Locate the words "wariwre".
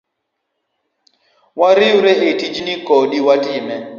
1.59-2.11